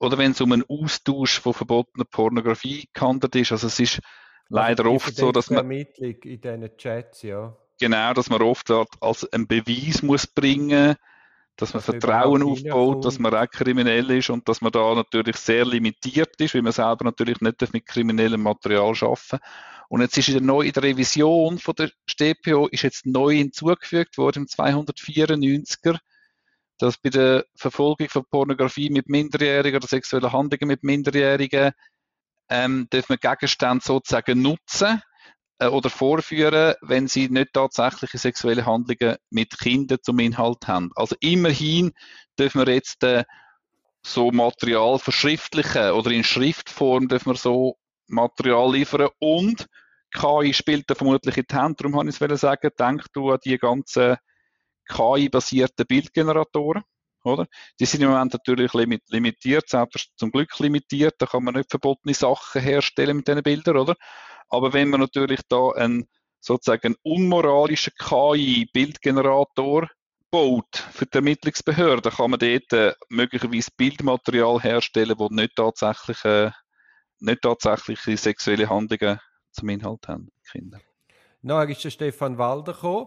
oder 0.00 0.18
wenn 0.18 0.32
es 0.32 0.40
um 0.40 0.52
einen 0.52 0.64
Austausch 0.68 1.40
von 1.40 1.54
verbotener 1.54 2.04
Pornografie 2.04 2.88
gehandelt 2.92 3.36
ist. 3.36 3.52
Also 3.52 3.66
es 3.66 3.78
ist 3.78 4.00
leider 4.54 4.84
Also 4.84 4.94
oft 4.94 5.16
so, 5.16 5.32
dass 5.32 5.50
man 5.50 5.58
Ermittlung 5.58 6.14
in 6.22 6.40
diesen 6.40 6.76
Chats, 6.76 7.22
ja. 7.22 7.56
genau, 7.78 8.14
dass 8.14 8.30
man 8.30 8.40
oft 8.42 8.70
als 9.00 9.30
einen 9.32 9.46
Beweis 9.46 10.02
muss 10.02 10.26
bringen, 10.26 10.96
dass 11.56 11.72
man 11.72 11.82
Dass 11.82 11.88
man 11.88 12.00
Vertrauen 12.00 12.42
aufbaut, 12.42 13.04
dass 13.04 13.18
man 13.18 13.34
auch 13.34 13.48
kriminell 13.48 14.10
ist 14.10 14.30
und 14.30 14.48
dass 14.48 14.60
man 14.60 14.72
da 14.72 14.94
natürlich 14.94 15.36
sehr 15.36 15.64
limitiert 15.64 16.40
ist, 16.40 16.54
weil 16.54 16.62
man 16.62 16.72
selber 16.72 17.04
natürlich 17.04 17.40
nicht 17.40 17.72
mit 17.72 17.86
kriminellem 17.86 18.42
Material 18.42 18.94
arbeiten 19.00 19.38
Und 19.88 20.00
jetzt 20.00 20.16
ist 20.18 20.28
in 20.28 20.34
der, 20.34 20.42
neu, 20.42 20.62
in 20.62 20.72
der 20.72 20.82
Revision 20.82 21.58
von 21.58 21.74
der 21.74 21.90
StPO 22.08 22.68
ist 22.68 22.82
jetzt 22.82 23.06
neu 23.06 23.34
hinzugefügt 23.34 24.18
worden 24.18 24.44
im 24.44 24.46
294er, 24.46 25.98
dass 26.78 26.98
bei 26.98 27.10
der 27.10 27.44
Verfolgung 27.54 28.08
von 28.08 28.24
Pornografie 28.24 28.90
mit 28.90 29.08
Minderjährigen 29.08 29.76
oder 29.76 29.86
sexuellen 29.86 30.32
Handlungen 30.32 30.66
mit 30.66 30.82
Minderjährigen 30.82 31.72
ähm, 32.54 32.86
darf 32.90 33.08
man 33.08 33.18
Gegenstände 33.20 33.84
sozusagen 33.84 34.40
nutzen 34.40 35.02
äh, 35.58 35.66
oder 35.66 35.90
vorführen, 35.90 36.74
wenn 36.82 37.08
sie 37.08 37.28
nicht 37.28 37.52
tatsächliche 37.52 38.18
sexuelle 38.18 38.64
Handlungen 38.64 39.16
mit 39.30 39.58
Kindern 39.58 39.98
zum 40.02 40.20
Inhalt 40.20 40.68
haben. 40.68 40.90
Also 40.94 41.16
immerhin 41.20 41.92
dürfen 42.38 42.64
wir 42.64 42.72
jetzt 42.72 43.02
äh, 43.02 43.24
so 44.06 44.30
Material 44.30 44.98
verschriftlichen 44.98 45.90
oder 45.92 46.10
in 46.10 46.22
Schriftform 46.22 47.08
dürfen 47.08 47.32
wir 47.32 47.36
so 47.36 47.76
Material 48.06 48.72
liefern 48.72 49.08
und 49.18 49.66
KI 50.14 50.52
spielt 50.52 50.88
da 50.88 50.94
vermutlich 50.94 51.36
in 51.38 51.44
die 51.50 51.54
Hand. 51.54 51.80
Darum 51.80 51.96
habe 51.96 52.08
ich 52.08 52.20
es 52.20 52.40
sagen, 52.40 52.70
denk 52.78 53.04
du 53.14 53.32
an 53.32 53.38
die 53.44 53.58
ganzen 53.58 54.16
KI-basierten 54.88 55.86
Bildgeneratoren. 55.86 56.84
Oder? 57.24 57.46
Die 57.80 57.86
sind 57.86 58.02
im 58.02 58.10
Moment 58.10 58.32
natürlich 58.34 58.72
limit- 58.74 59.08
limitiert, 59.08 59.68
selbst 59.68 60.10
zum 60.16 60.30
Glück 60.30 60.58
limitiert, 60.58 61.14
da 61.18 61.26
kann 61.26 61.42
man 61.44 61.54
nicht 61.54 61.70
verbotene 61.70 62.14
Sachen 62.14 62.60
herstellen 62.60 63.16
mit 63.16 63.26
diesen 63.26 63.42
Bildern, 63.42 63.78
oder? 63.78 63.96
Aber 64.48 64.72
wenn 64.72 64.90
man 64.90 65.00
natürlich 65.00 65.40
da 65.48 65.70
einen 65.70 66.06
sozusagen 66.40 66.94
unmoralischen 67.02 67.94
KI-Bildgenerator 67.98 69.88
baut 70.30 70.76
für 70.92 71.06
die 71.06 71.16
Ermittlungsbehörden, 71.16 72.12
kann 72.12 72.30
man 72.30 72.40
dort 72.40 72.72
äh, 72.72 72.92
möglicherweise 73.08 73.70
Bildmaterial 73.76 74.60
herstellen, 74.60 75.14
wo 75.16 75.28
nicht 75.28 75.56
tatsächlich, 75.56 76.22
äh, 76.24 76.50
nicht 77.20 77.40
tatsächliche 77.40 78.16
sexuelle 78.16 78.68
Handlungen 78.68 79.18
zum 79.52 79.68
Inhalt 79.70 80.06
haben. 80.08 80.30
Kinder. 80.50 80.80
Nachher 81.40 81.70
ist 81.70 81.84
der 81.84 81.90
Stefan 81.90 82.36
Walder 82.36 82.72
gekommen. 82.72 83.06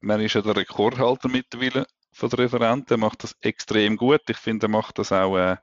Man 0.00 0.20
ist 0.20 0.34
ja 0.34 0.42
der 0.42 0.56
Rekordhalter 0.56 1.28
mittlerweile 1.28 1.86
von 2.12 2.28
der 2.30 2.40
Referenten, 2.40 3.00
macht 3.00 3.24
das 3.24 3.36
extrem 3.40 3.96
gut. 3.96 4.22
Ich 4.28 4.36
finde, 4.36 4.66
er 4.66 4.70
macht 4.70 4.98
das 4.98 5.12
auch 5.12 5.36
äh, 5.36 5.56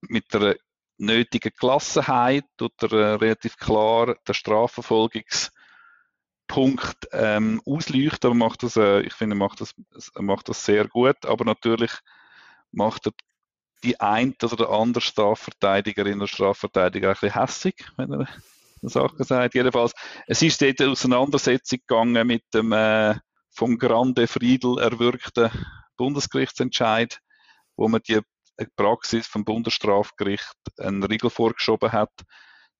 mit 0.00 0.32
der 0.32 0.56
nötigen 0.98 1.52
Gelassenheit 1.58 2.44
oder 2.60 2.92
äh, 2.92 3.14
relativ 3.14 3.56
klar 3.56 4.16
der 4.26 4.34
Strafverfolgungspunkt 4.34 5.52
ähm, 7.12 7.60
ausleuchten. 7.66 8.30
Aber 8.30 8.34
macht 8.34 8.62
das, 8.62 8.76
äh, 8.76 9.00
ich 9.00 9.12
finde, 9.12 9.34
er 9.36 9.38
macht 9.38 9.60
das, 9.60 9.74
macht 10.18 10.48
das 10.48 10.64
sehr 10.64 10.88
gut. 10.88 11.26
Aber 11.26 11.44
natürlich 11.44 11.92
macht 12.70 13.06
er 13.06 13.12
die 13.84 14.00
eine 14.00 14.34
oder 14.42 14.56
der 14.56 14.70
andere 14.70 15.02
Strafverteidigerin 15.02 16.18
oder 16.18 16.28
Strafverteidiger 16.28 17.08
ein 17.08 17.14
bisschen 17.14 17.34
hässig, 17.34 17.74
wenn 17.96 18.12
er 18.12 18.28
Sachen 18.82 19.24
sagt. 19.24 19.54
Jedenfalls, 19.54 19.92
es 20.26 20.42
ist 20.42 20.60
dort 20.62 20.80
eine 20.80 20.90
Auseinandersetzung 20.90 21.80
gegangen 21.86 22.26
mit 22.26 22.44
dem 22.54 22.72
äh, 22.72 23.16
vom 23.50 23.78
Grande 23.78 24.26
Friedel 24.26 24.78
erwirkten 24.78 25.50
Bundesgerichtsentscheid, 25.96 27.18
wo 27.76 27.88
man 27.88 28.00
die 28.06 28.20
Praxis 28.76 29.26
vom 29.26 29.44
Bundesstrafgericht 29.44 30.54
einen 30.78 31.02
Riegel 31.02 31.30
vorgeschoben 31.30 31.92
hat, 31.92 32.12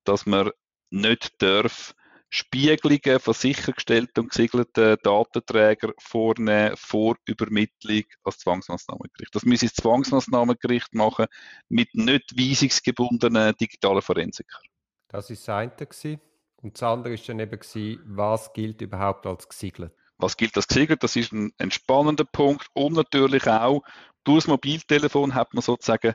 dass 0.04 0.26
man 0.26 0.50
nicht 0.90 1.40
darf 1.40 1.94
Spiegelungen 2.34 3.20
von 3.20 3.34
sichergestellten 3.34 4.24
und 4.24 4.30
gesiegelten 4.30 4.96
Datenträgern 5.02 5.92
vornehmen 5.98 6.74
vor 6.78 7.16
Übermittlung 7.26 8.04
als 8.24 8.38
Zwangsmaßnahmengericht. 8.38 9.34
Das 9.34 9.44
müsse 9.44 9.66
das 9.66 9.74
Zwangsmaßnahmengericht 9.74 10.94
machen 10.94 11.26
mit 11.68 11.94
nicht 11.94 12.34
weisungsgebundenen 12.34 13.54
digitalen 13.60 14.00
Forensikern. 14.00 14.62
Das 15.08 15.28
ist 15.28 15.46
das 15.46 15.56
eine. 15.56 16.20
Und 16.62 16.74
das 16.74 16.82
andere 16.82 17.14
ist 17.14 17.28
dann 17.28 17.40
eben, 17.40 17.60
was 18.06 18.52
gilt 18.54 18.80
überhaupt 18.80 19.26
als 19.26 19.46
gesiegelt? 19.46 19.92
Was 20.22 20.36
gilt 20.36 20.56
als 20.56 20.68
gesiegelt? 20.68 21.02
Das 21.02 21.16
ist 21.16 21.32
ein, 21.32 21.52
ein 21.58 21.70
spannender 21.70 22.24
Punkt. 22.24 22.68
Und 22.74 22.94
natürlich 22.94 23.46
auch, 23.46 23.82
durch 24.24 24.44
das 24.44 24.48
Mobiltelefon 24.48 25.34
hat 25.34 25.52
man 25.52 25.62
sozusagen 25.62 26.14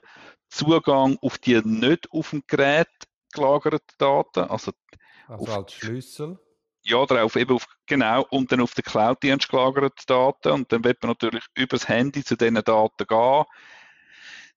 Zugang 0.50 1.18
auf 1.22 1.38
die 1.38 1.62
nicht 1.64 2.10
auf 2.12 2.30
dem 2.30 2.44
Gerät 2.48 2.88
gelagerten 3.34 3.96
Daten. 3.98 4.50
Also, 4.50 4.72
also 5.28 5.46
als 5.52 5.74
Schlüssel. 5.74 6.40
Ja, 6.84 7.06
darauf 7.06 7.36
eben 7.36 7.54
auf, 7.54 7.68
genau, 7.86 8.26
und 8.30 8.50
dann 8.50 8.62
auf 8.62 8.74
den 8.74 8.86
Cloud-Dienst 8.86 9.50
gelagerte 9.50 10.06
Daten. 10.06 10.52
Und 10.54 10.72
dann 10.72 10.86
wird 10.86 11.04
man 11.04 11.10
natürlich 11.10 11.44
übers 11.56 11.90
Handy 11.90 12.24
zu 12.24 12.38
diesen 12.38 12.56
Daten 12.56 13.06
gehen. 13.06 13.46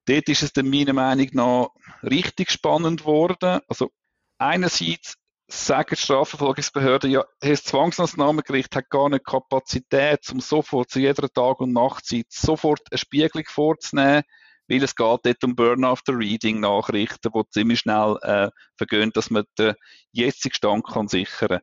Dort 0.06 0.28
ist 0.28 0.42
es 0.42 0.52
dann 0.52 0.70
meiner 0.70 0.92
Meinung 0.92 1.28
nach 1.32 1.68
richtig 2.02 2.52
spannend 2.52 3.00
geworden. 3.00 3.60
Also 3.68 3.90
einerseits 4.38 5.16
sagen 5.52 5.96
Strafverfolgungsbehörden, 5.96 7.10
ja, 7.10 7.24
das 7.40 7.64
Zwangsmaßnahmengericht 7.64 8.74
hat 8.74 8.90
gar 8.90 9.08
nicht 9.08 9.24
Kapazität, 9.24 10.30
um 10.32 10.40
sofort 10.40 10.90
zu 10.90 11.00
jeder 11.00 11.28
Tag- 11.28 11.60
und 11.60 11.72
Nachtzeit 11.72 12.26
sofort 12.28 12.80
eine 12.90 12.98
Spiegelung 12.98 13.46
vorzunehmen, 13.46 14.22
weil 14.68 14.82
es 14.82 14.94
geht 14.94 15.20
dort 15.24 15.44
um 15.44 15.56
Burn-After-Reading-Nachrichten, 15.56 17.30
die 17.34 17.50
ziemlich 17.50 17.80
schnell 17.80 18.16
äh, 18.22 18.50
vergehen, 18.76 19.10
dass 19.12 19.30
man 19.30 19.44
den 19.58 19.74
jetzigen 20.12 20.54
Stand 20.54 20.86
kann 20.86 21.08
sichern 21.08 21.60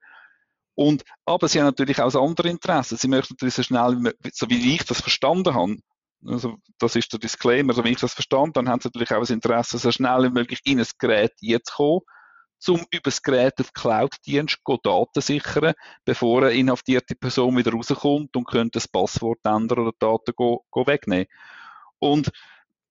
und, 0.78 1.04
aber 1.26 1.48
sie 1.48 1.60
haben 1.60 1.66
natürlich 1.66 2.00
auch 2.00 2.14
andere 2.14 2.50
Interesse. 2.50 2.98
Sie 2.98 3.08
möchten 3.08 3.34
natürlich 3.34 3.56
so 3.56 3.64
schnell, 3.64 4.14
so 4.32 4.48
wie 4.48 4.76
ich 4.76 4.86
das 4.86 5.02
verstanden 5.02 5.56
habe, 5.56 5.78
also 6.24 6.58
das 6.78 6.96
ist 6.96 7.12
der 7.12 7.20
Disclaimer, 7.20 7.74
so 7.74 7.84
wie 7.84 7.90
ich 7.90 8.00
das 8.00 8.14
verstanden 8.14 8.60
habe, 8.60 8.70
haben 8.70 8.82
sie 8.82 8.90
natürlich 8.90 9.12
auch 9.12 9.22
das 9.22 9.32
Interesse, 9.32 9.80
so 9.80 9.92
schnell 9.92 10.24
wie 10.24 10.30
möglich 10.30 10.62
in 10.66 10.80
ein 10.80 10.86
Gerät 11.00 11.34
jetzt 11.42 11.74
kommen 11.74 12.02
um 12.68 12.86
über 12.92 13.04
das 13.06 13.22
Gerät 13.22 13.60
auf 13.60 13.74
Cloud-Dienst 13.74 14.60
Daten 14.84 15.22
sichern, 15.22 15.74
bevor 16.06 16.44
eine 16.44 16.54
inhaftierte 16.54 17.16
Person 17.16 17.58
wieder 17.58 17.72
rauskommt 17.72 18.36
und 18.36 18.48
könnte 18.48 18.80
das 18.80 18.88
Passwort 18.88 19.40
ändern 19.44 19.80
oder 19.80 19.94
Daten 20.00 20.34
go, 20.36 20.64
go 20.72 20.88
wegnehmen. 20.88 21.28
Und 22.00 22.32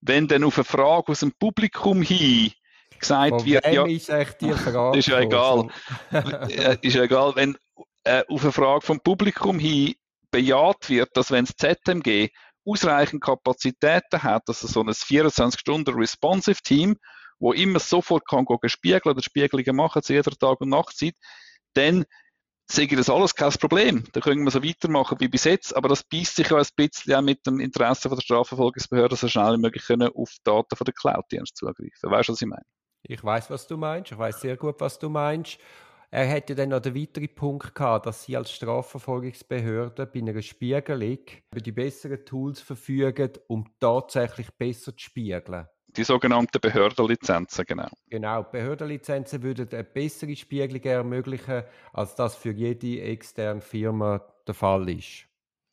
wenn 0.01 0.29
dann 0.29 0.45
auf 0.45 0.57
eine 0.57 0.65
Frage 0.65 1.13
aus 1.13 1.21
dem 1.21 1.33
Publikum 1.33 2.03
hin 2.03 2.53
gesagt 2.99 3.31
Von 3.31 3.45
wird, 3.45 3.67
ja, 3.67 3.87
ist 3.87 4.09
echt 4.09 4.41
die 4.41 4.53
Frage? 4.53 4.99
ist 4.99 5.09
ja 5.09 5.21
egal. 5.21 5.69
ist 6.81 6.95
ja 6.95 7.03
egal, 7.03 7.33
wenn 7.35 7.59
äh, 8.05 8.23
auf 8.29 8.43
eine 8.43 8.53
Frage 8.53 8.81
vom 8.83 9.01
Publikum 9.01 9.59
hin 9.59 9.95
bejaht 10.31 10.89
wird, 10.89 11.15
dass 11.17 11.31
wenn 11.31 11.45
das 11.45 11.57
ZMG 11.57 12.31
ausreichend 12.65 13.23
Kapazitäten 13.23 14.23
hat, 14.23 14.49
dass 14.49 14.63
es 14.63 14.73
so 14.73 14.81
ein 14.81 14.89
24-Stunden-Responsive-Team 14.89 16.97
wo 17.39 17.53
immer 17.53 17.79
sofort 17.79 18.27
kann 18.29 18.45
gehen 18.45 18.69
spiegeln 18.69 19.15
oder 19.15 19.23
Spiegelungen 19.23 19.77
machen 19.77 20.03
zu 20.03 20.13
jeder 20.13 20.31
Tag- 20.31 20.61
und 20.61 20.71
Nachtzeit, 20.71 21.15
dann 21.75 22.05
ich 22.69 22.97
das 22.97 23.11
alles 23.11 23.35
kein 23.35 23.53
Problem. 23.53 24.05
Da 24.13 24.21
können 24.21 24.43
wir 24.43 24.51
so 24.51 24.63
weitermachen 24.63 25.21
wie 25.21 25.29
bis 25.29 25.45
jetzt, 25.45 25.77
aber 25.77 25.89
das 25.89 26.03
beißt 26.03 26.37
sich 26.37 26.51
ja 26.51 26.57
ein 26.57 26.67
bisschen 26.75 27.15
auch 27.15 27.23
mit 27.23 27.47
dem 27.47 27.61
Interesse 27.61 28.09
von 28.09 28.19
der 28.19 28.23
Strafverfolgungsbehörde, 28.23 29.17
so 29.17 29.29
schnell 29.29 29.55
wie 29.55 29.61
möglich 29.61 29.85
können 29.87 30.11
auf 30.15 30.35
Daten 30.43 30.75
von 30.75 30.85
der 30.85 30.95
Cloud-Dienst 30.95 31.57
zugreifen. 31.57 32.11
Weißt 32.11 32.29
du, 32.29 32.33
was 32.33 32.43
ich 32.43 32.49
meine? 32.49 32.65
Ich 33.03 33.23
weiß, 33.23 33.51
was 33.51 33.69
du 33.69 33.77
meinst. 33.77 34.11
Ich 34.11 34.19
weiß 34.19 34.41
sehr 34.41 34.57
gut, 34.57 34.81
was 34.81 34.99
du 34.99 35.09
meinst. 35.09 35.59
Er 36.11 36.25
hätte 36.25 36.55
dann 36.55 36.71
noch 36.71 36.81
den 36.81 36.95
weiteren 36.95 37.35
Punkt 37.35 37.75
gehabt, 37.75 38.07
dass 38.07 38.25
Sie 38.25 38.37
als 38.37 38.51
Strafverfolgungsbehörde 38.53 40.07
bei 40.07 40.21
einer 40.21 40.41
Spiegelung 40.41 41.19
über 41.51 41.61
die 41.61 41.73
besseren 41.73 42.25
Tools 42.25 42.61
verfügen, 42.61 43.33
um 43.49 43.67
tatsächlich 43.79 44.49
besser 44.57 44.97
zu 44.97 45.05
spiegeln. 45.05 45.67
Die 45.97 46.05
sogenannten 46.05 46.61
Behördenlizenzen, 46.61 47.65
genau. 47.65 47.89
Genau, 48.11 48.43
Behördenlizenzen 48.43 49.43
würden 49.43 49.69
eine 49.71 49.85
bessere 49.85 50.37
Spiegelung 50.37 50.83
ermöglichen, 50.83 51.63
als 51.93 52.15
das 52.15 52.37
für 52.37 52.53
jede 52.53 53.01
externe 53.01 53.63
Firma 53.63 54.21
der 54.47 54.55
Fall 54.55 54.89
ist. 54.91 55.27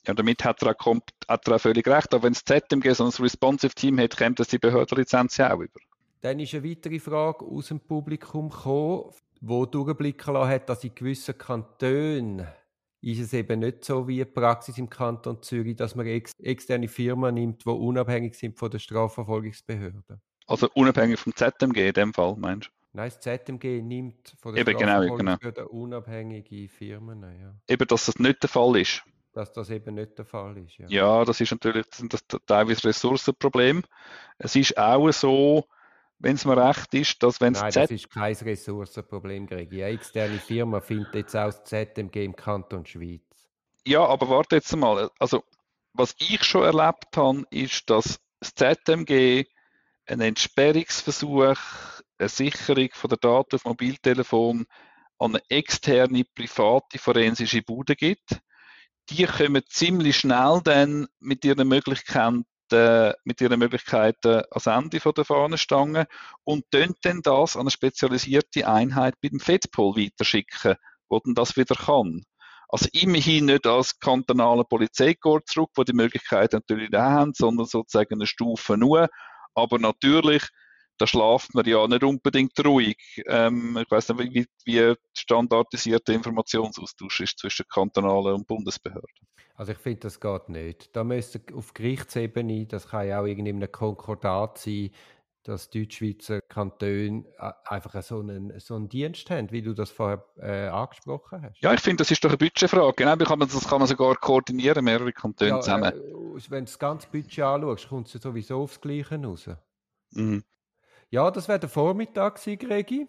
Ja, 0.06 0.14
damit 0.14 0.44
hat 0.44 0.62
er 0.62 0.74
auch, 0.78 0.96
hat 1.28 1.48
er 1.48 1.56
auch 1.56 1.60
völlig 1.60 1.86
recht. 1.86 2.12
Aber 2.14 2.24
wenn 2.24 2.32
das 2.32 2.44
ZMG 2.44 2.94
so 2.94 3.04
ein 3.04 3.10
Responsive 3.10 3.74
Team 3.74 3.98
hat, 3.98 4.16
kommt 4.16 4.40
das 4.40 4.48
die 4.48 4.58
Behördenlizenz 4.58 5.36
ja 5.36 5.52
auch 5.52 5.60
über. 5.60 5.80
Dann 6.20 6.40
ist 6.40 6.54
eine 6.54 6.68
weitere 6.68 6.98
Frage 6.98 7.44
aus 7.44 7.68
dem 7.68 7.80
Publikum 7.80 8.48
gekommen, 8.48 9.10
wo 9.42 9.66
durchblicken 9.66 10.34
lassen 10.34 10.50
hat, 10.50 10.68
dass 10.68 10.84
in 10.84 10.94
gewissen 10.94 11.36
Kantonen 11.36 12.46
ist 13.04 13.20
es 13.20 13.32
eben 13.34 13.60
nicht 13.60 13.84
so 13.84 14.08
wie 14.08 14.16
die 14.16 14.24
Praxis 14.24 14.78
im 14.78 14.88
Kanton 14.88 15.42
Zürich, 15.42 15.76
dass 15.76 15.94
man 15.94 16.06
ex 16.06 16.32
externe 16.42 16.88
Firmen 16.88 17.34
nimmt, 17.34 17.64
die 17.64 17.68
unabhängig 17.68 18.34
sind 18.34 18.58
von 18.58 18.70
der 18.70 18.78
Strafverfolgungsbehörde. 18.78 20.20
Also 20.46 20.68
unabhängig 20.74 21.20
vom 21.20 21.34
ZMG 21.34 21.88
in 21.88 21.92
dem 21.92 22.14
Fall, 22.14 22.34
meinst 22.38 22.68
du? 22.68 22.70
Nein, 22.94 23.10
das 23.10 23.20
ZMG 23.20 23.82
nimmt 23.82 24.34
von 24.40 24.54
der 24.54 24.62
Eben, 24.62 24.78
Strafverfolgungsbehörde 24.78 25.54
genau, 25.54 25.68
genau. 25.68 25.82
unabhängige 25.82 26.68
Firmen. 26.68 27.22
Ja. 27.22 27.54
Eben, 27.68 27.86
dass 27.86 28.06
das 28.06 28.18
nicht 28.18 28.42
der 28.42 28.48
Fall 28.48 28.76
ist. 28.76 29.02
Dass 29.32 29.52
das 29.52 29.68
eben 29.68 29.96
nicht 29.96 30.16
der 30.16 30.24
Fall 30.24 30.56
ist. 30.58 30.78
Ja, 30.78 30.86
ja 30.88 31.24
das 31.24 31.40
ist 31.40 31.50
natürlich 31.50 31.86
das, 32.08 32.22
das 32.28 32.40
teilweise 32.46 32.88
Ressourcenproblem. 32.88 33.82
Es 34.38 34.56
ist 34.56 34.78
auch 34.78 35.10
so, 35.10 35.66
wenn 36.24 36.36
es 36.36 36.46
mir 36.46 36.56
recht 36.56 36.94
ist, 36.94 37.22
dass 37.22 37.38
wenn 37.42 37.52
es 37.52 37.60
Nein, 37.60 37.72
das 37.72 37.90
ist 37.90 38.10
kein 38.10 38.34
Ressourcenproblem, 38.34 39.46
Greg. 39.46 39.70
Eine 39.70 39.84
externe 39.84 40.38
Firma 40.38 40.80
findet 40.80 41.14
jetzt 41.14 41.36
auch 41.36 41.52
das 41.52 41.64
ZMG 41.64 42.24
im 42.24 42.34
Kanton 42.34 42.86
Schweiz. 42.86 43.20
Ja, 43.86 44.06
aber 44.06 44.30
warte 44.30 44.56
jetzt 44.56 44.74
mal. 44.74 45.10
Also, 45.18 45.44
was 45.92 46.16
ich 46.18 46.42
schon 46.42 46.64
erlebt 46.64 47.14
habe, 47.14 47.44
ist, 47.50 47.90
dass 47.90 48.20
das 48.40 48.54
ZMG 48.54 49.44
einen 50.06 50.20
Entsperrungsversuch, 50.22 51.58
eine 52.16 52.28
Sicherung 52.30 52.88
von 52.92 53.10
der 53.10 53.18
Daten 53.18 53.56
auf 53.56 53.64
Mobiltelefon 53.66 54.64
an 55.18 55.36
eine 55.36 55.42
externe, 55.50 56.24
private 56.24 56.98
forensische 56.98 57.60
Bude 57.60 57.96
gibt. 57.96 58.40
Die 59.10 59.26
kommen 59.26 59.62
ziemlich 59.68 60.16
schnell 60.16 60.62
dann 60.64 61.06
mit 61.20 61.44
ihren 61.44 61.68
Möglichkeiten 61.68 62.46
äh, 62.74 63.14
mit 63.24 63.40
ihren 63.40 63.58
Möglichkeiten 63.58 64.42
ans 64.50 64.66
Ende 64.66 65.00
von 65.00 65.14
der 65.14 65.24
Fahnenstange 65.24 66.06
und 66.44 66.64
dann 66.72 67.22
das 67.22 67.56
an 67.56 67.62
eine 67.62 67.70
spezialisierte 67.70 68.68
Einheit 68.68 69.14
bei 69.22 69.28
dem 69.28 69.40
FEDPOL 69.40 69.96
weiterschicken, 69.96 70.76
wo 71.08 71.20
dann 71.20 71.34
das 71.34 71.56
wieder 71.56 71.74
kann. 71.74 72.24
Also 72.68 72.88
immerhin 72.92 73.46
nicht 73.46 73.66
als 73.66 73.98
kantonale 74.00 74.64
Polizeikorps 74.64 75.52
zurück, 75.52 75.70
wo 75.76 75.84
die 75.84 75.92
Möglichkeit 75.92 76.52
natürlich 76.52 76.90
da 76.90 77.10
haben, 77.10 77.32
sondern 77.34 77.66
sozusagen 77.66 78.14
eine 78.14 78.26
Stufe 78.26 78.76
nur. 78.76 79.08
Aber 79.54 79.78
natürlich, 79.78 80.42
da 80.98 81.06
schlaft 81.06 81.54
man 81.54 81.66
ja 81.66 81.86
nicht 81.86 82.02
unbedingt 82.02 82.58
ruhig. 82.64 82.96
Ähm, 83.26 83.78
ich 83.80 83.90
weiß 83.90 84.08
nicht, 84.10 84.34
wie, 84.34 84.46
wie 84.64 84.94
standardisierter 85.12 86.14
Informationsaustausch 86.14 87.20
ist 87.20 87.38
zwischen 87.38 87.66
kantonalen 87.68 88.34
und 88.34 88.46
Bundesbehörden. 88.46 89.28
Also 89.54 89.72
ich 89.72 89.78
finde, 89.78 90.00
das 90.00 90.20
geht 90.20 90.48
nicht. 90.48 90.94
Da 90.96 91.04
müsste 91.04 91.40
auf 91.54 91.74
Gerichtsebene, 91.74 92.66
das 92.66 92.88
kann 92.88 93.06
ja 93.06 93.20
auch 93.20 93.26
irgendwie 93.26 93.50
in 93.50 93.56
einem 93.56 93.70
Konkordat 93.70 94.58
sein, 94.58 94.90
dass 95.44 95.68
Deutschschweizer 95.68 96.40
Kantone 96.40 97.24
äh, 97.38 97.52
einfach 97.66 98.02
so 98.02 98.18
einen, 98.18 98.58
so 98.58 98.74
einen 98.74 98.88
Dienst 98.88 99.28
haben, 99.30 99.50
wie 99.52 99.62
du 99.62 99.74
das 99.74 99.90
vorher 99.90 100.24
äh, 100.38 100.68
angesprochen 100.68 101.42
hast. 101.42 101.60
Ja, 101.60 101.72
ich 101.74 101.80
finde, 101.80 101.98
das 101.98 102.10
ist 102.10 102.24
doch 102.24 102.30
eine 102.30 102.38
Budgetfrage. 102.38 102.94
Genau, 102.96 103.16
kann 103.16 103.38
man, 103.38 103.48
das 103.48 103.68
kann 103.68 103.78
man 103.78 103.86
sogar 103.86 104.16
koordinieren, 104.16 104.84
mehrere 104.84 105.12
Kantone 105.12 105.50
ja, 105.50 105.60
zusammen. 105.60 105.92
Äh, 105.92 106.50
wenn 106.50 106.64
du 106.64 106.70
das 106.70 106.78
ganze 106.78 107.06
Budget 107.08 107.40
anschaust, 107.40 107.88
kommt 107.88 108.06
es 108.08 108.14
ja 108.14 108.20
sowieso 108.20 108.62
aufs 108.62 108.80
Gleiche 108.80 109.22
raus. 109.22 109.50
Mhm. 110.12 110.42
Ja, 111.10 111.30
das 111.30 111.46
wäre 111.46 111.60
der 111.60 111.68
Vormittag 111.68 112.36
gewesen, 112.42 112.58
Gregi. 112.58 113.06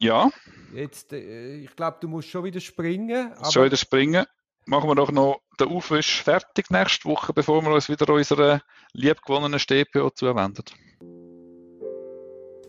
Ja. 0.00 0.30
Jetzt, 0.72 1.12
äh, 1.12 1.56
ich 1.56 1.76
glaube, 1.76 1.98
du 2.00 2.08
musst 2.08 2.28
schon 2.28 2.44
wieder 2.44 2.60
springen. 2.60 3.32
schon 3.50 3.64
wieder 3.64 3.76
springen. 3.76 4.24
Machen 4.66 4.88
wir 4.88 4.94
doch 4.94 5.12
noch 5.12 5.40
den 5.60 5.68
Aufwisch 5.68 6.22
fertig 6.22 6.70
nächste 6.70 7.08
Woche, 7.08 7.32
bevor 7.32 7.62
wir 7.62 7.72
uns 7.72 7.88
wieder 7.88 8.12
unserer 8.12 8.60
liebgewonnenen 8.92 9.58
StPO 9.58 10.10
zuwenden. 10.10 10.64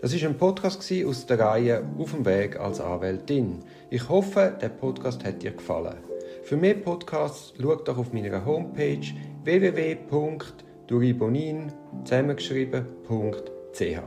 Das 0.01 0.13
ist 0.13 0.23
ein 0.23 0.37
Podcast 0.37 0.89
aus 1.05 1.25
der 1.25 1.39
Reihe 1.39 1.83
Auf 1.97 2.11
dem 2.11 2.25
Weg 2.25 2.59
als 2.59 2.79
Anwältin. 2.79 3.63
Ich 3.89 4.07
hoffe, 4.07 4.55
der 4.61 4.69
Podcast 4.69 5.23
hat 5.23 5.41
dir 5.41 5.51
gefallen. 5.51 5.97
Für 6.43 6.57
mehr 6.57 6.75
Podcasts 6.75 7.55
schau 7.59 7.73
doch 7.75 7.97
auf 7.97 8.13
meiner 8.13 8.45
Homepage 8.45 9.01
www.duribonin 9.43 11.73
zusammengeschrieben.ch. 12.03 13.99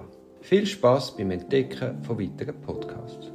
Viel 0.42 0.66
Spaß 0.66 1.16
beim 1.16 1.32
Entdecken 1.32 2.00
von 2.04 2.20
weiteren 2.20 2.60
Podcasts. 2.60 3.32